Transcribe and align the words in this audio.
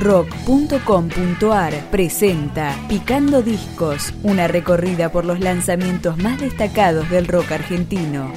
rock.com.ar 0.00 1.90
presenta 1.90 2.74
Picando 2.88 3.42
Discos, 3.42 4.14
una 4.22 4.48
recorrida 4.48 5.12
por 5.12 5.26
los 5.26 5.40
lanzamientos 5.40 6.16
más 6.16 6.40
destacados 6.40 7.08
del 7.10 7.28
rock 7.28 7.52
argentino. 7.52 8.32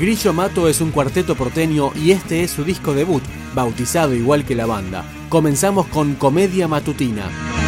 Grillo 0.00 0.32
Mato 0.32 0.68
es 0.68 0.80
un 0.80 0.92
cuarteto 0.92 1.34
porteño 1.34 1.90
y 1.96 2.12
este 2.12 2.44
es 2.44 2.52
su 2.52 2.62
disco 2.62 2.94
debut, 2.94 3.22
bautizado 3.52 4.14
igual 4.14 4.44
que 4.44 4.54
la 4.54 4.66
banda. 4.66 5.04
Comenzamos 5.28 5.86
con 5.88 6.14
Comedia 6.14 6.68
Matutina. 6.68 7.67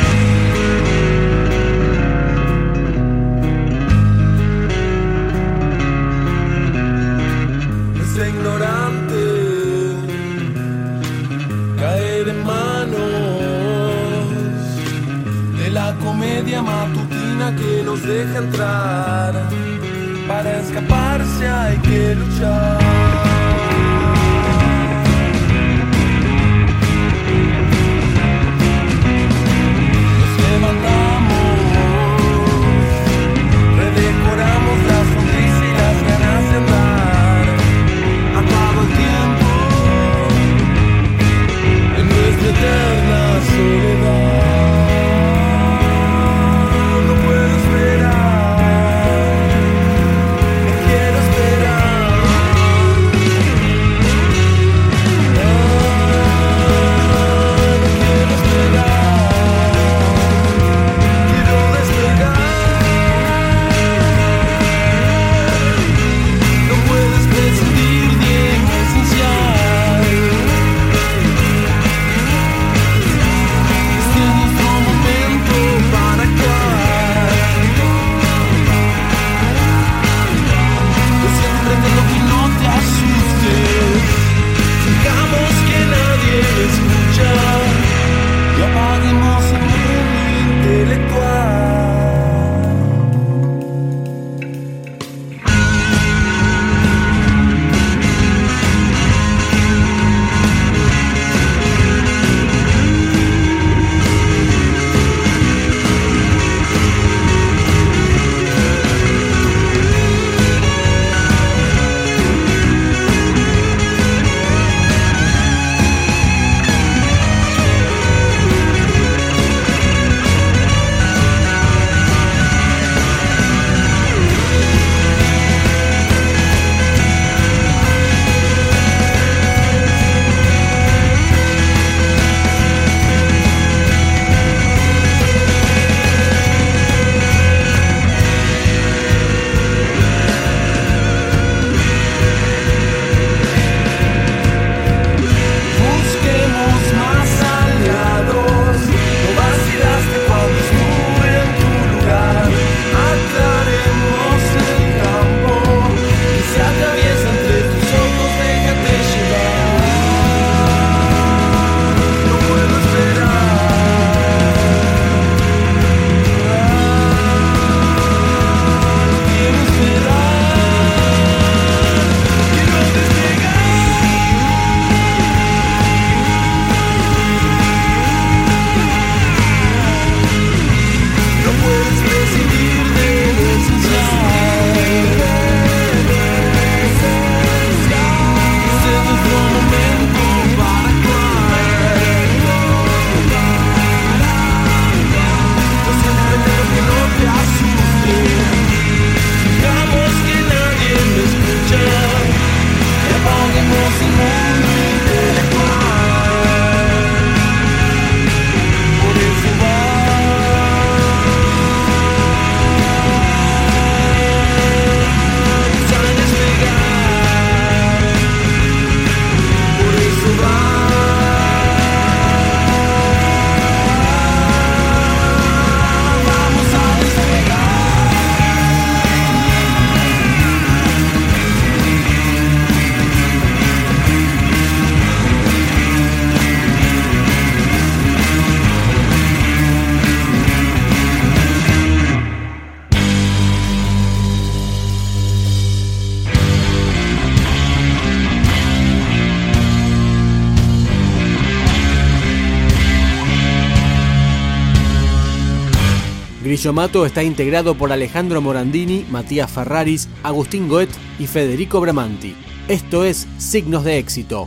Villomato 256.60 257.06
está 257.06 257.22
integrado 257.22 257.74
por 257.74 257.90
Alejandro 257.90 258.42
Morandini, 258.42 259.06
Matías 259.10 259.50
Ferraris, 259.50 260.10
Agustín 260.22 260.68
Goet 260.68 260.90
y 261.18 261.26
Federico 261.26 261.80
Bramanti. 261.80 262.34
Esto 262.68 263.06
es 263.06 263.26
Signos 263.38 263.82
de 263.82 263.96
Éxito. 263.96 264.46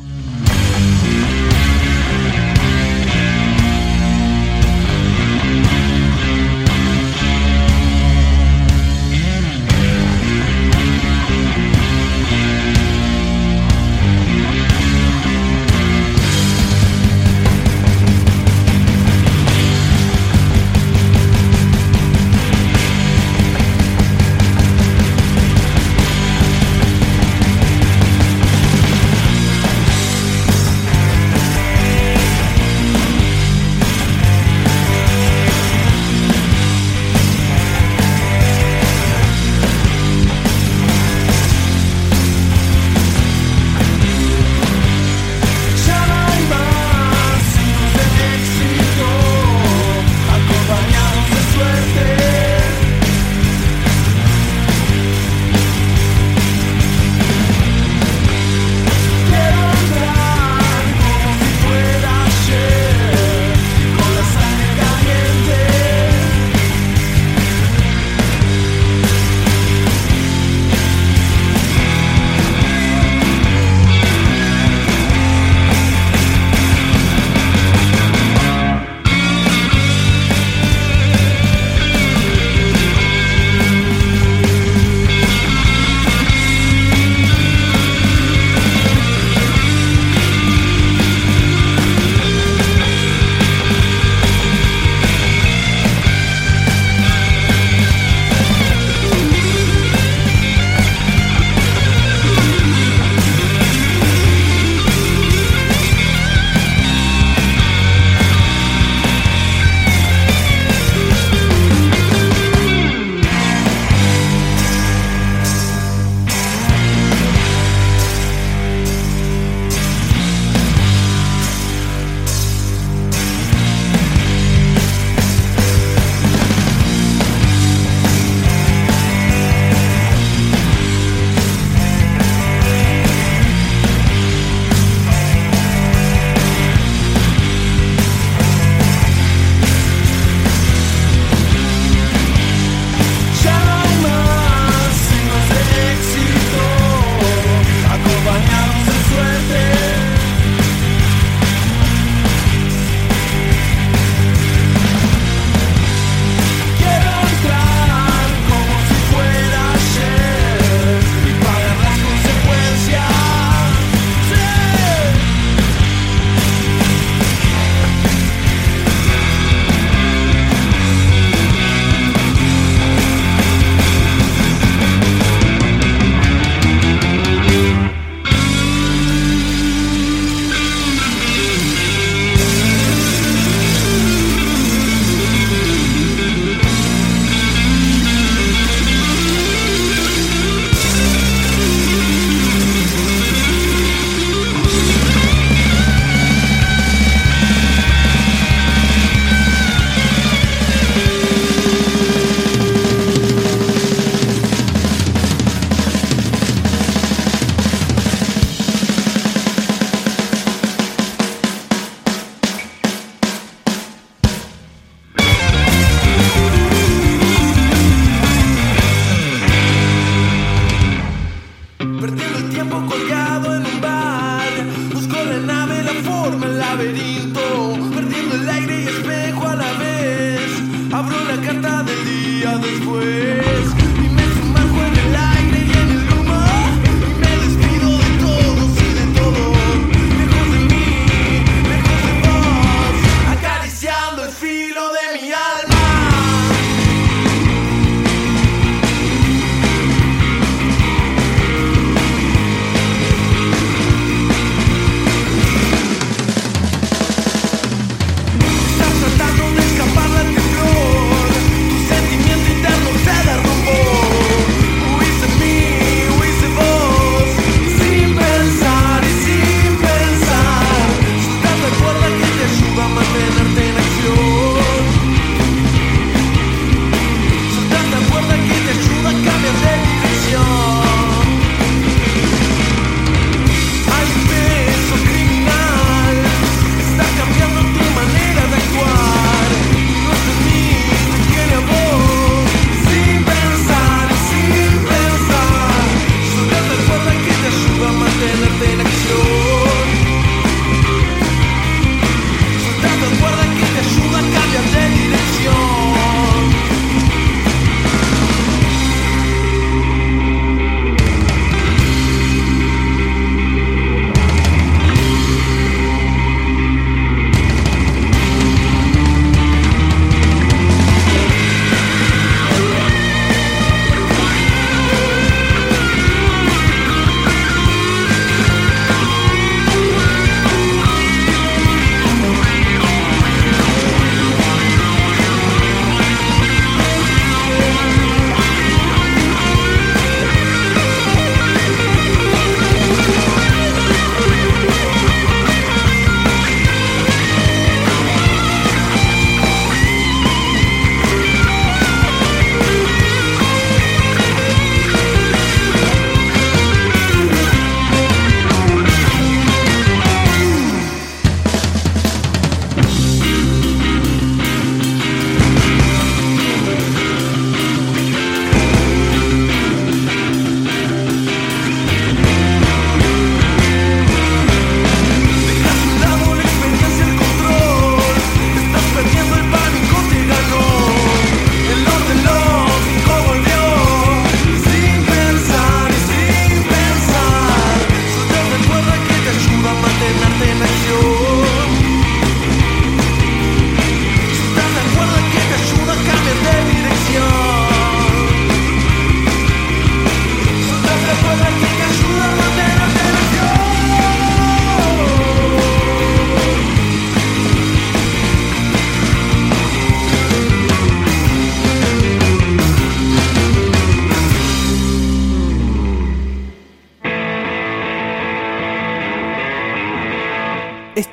Invertir 222.04 222.36
el 222.36 222.50
tiempo 222.50 222.76
colgado. 222.86 223.22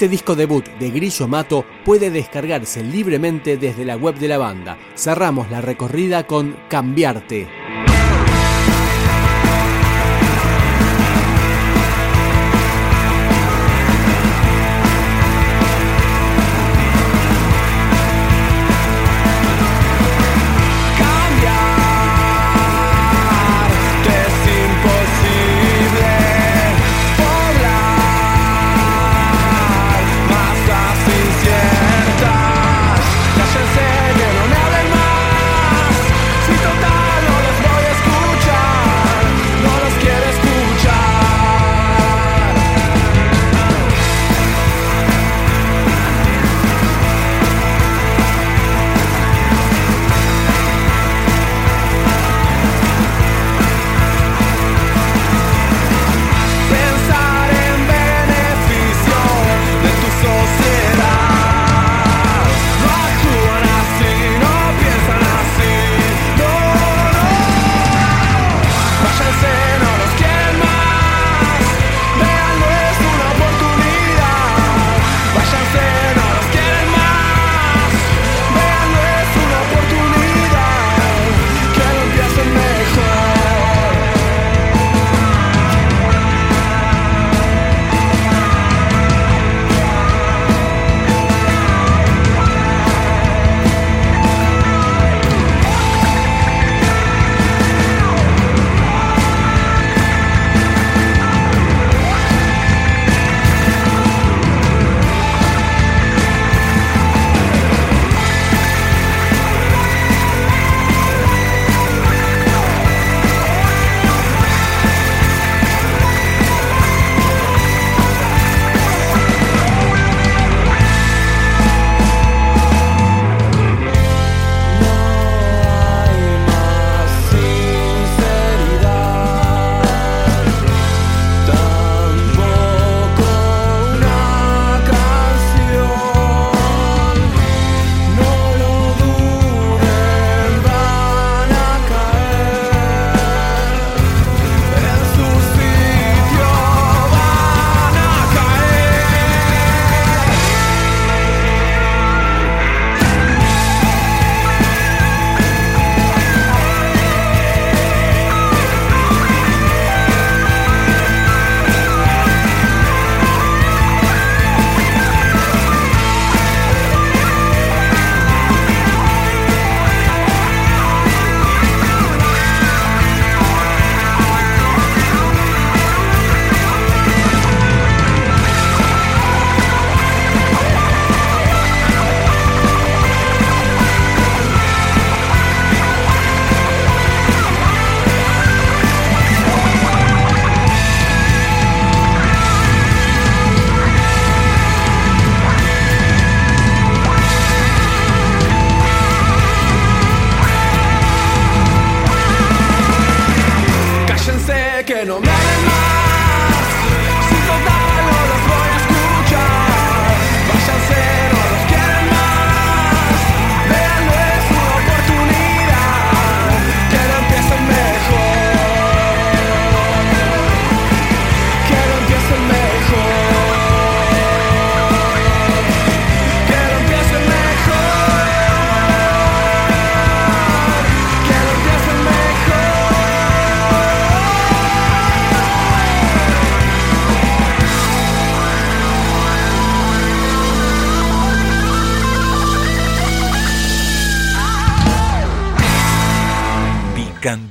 Este 0.00 0.08
disco 0.08 0.34
debut 0.34 0.66
de 0.78 0.90
Grillo 0.90 1.28
Mato 1.28 1.66
puede 1.84 2.10
descargarse 2.10 2.82
libremente 2.82 3.58
desde 3.58 3.84
la 3.84 3.98
web 3.98 4.14
de 4.14 4.28
la 4.28 4.38
banda. 4.38 4.78
Cerramos 4.96 5.50
la 5.50 5.60
recorrida 5.60 6.26
con 6.26 6.56
Cambiarte. 6.70 7.59